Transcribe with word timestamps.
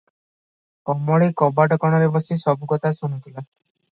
କମଳୀ 0.89 1.27
କବାଟ 1.41 1.77
କଣରେ 1.85 2.09
ବସି 2.15 2.37
ସବୁ 2.45 2.69
କଥା 2.73 2.93
ଶୁଣୁଥିଲା। 3.01 3.45